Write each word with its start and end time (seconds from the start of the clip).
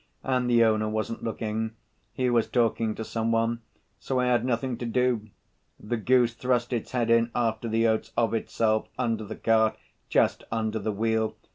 And 0.23 0.49
the 0.49 0.63
owner 0.63 0.89
wasn't 0.89 1.23
looking, 1.23 1.75
he 2.11 2.27
was 2.31 2.47
talking 2.47 2.95
to 2.95 3.05
some 3.05 3.31
one, 3.31 3.61
so 3.99 4.19
I 4.19 4.25
had 4.25 4.43
nothing 4.43 4.75
to 4.79 4.85
do, 4.87 5.29
the 5.79 5.95
goose 5.97 6.33
thrust 6.33 6.73
its 6.73 6.89
head 6.91 7.11
in 7.11 7.29
after 7.35 7.67
the 7.69 7.85
oats 7.87 8.11
of 8.17 8.33
itself, 8.33 8.87
under 8.97 9.23
the 9.23 9.35
cart, 9.35 9.77
just 10.09 10.43
under 10.51 10.79
the 10.79 10.91
wheel. 10.91 11.35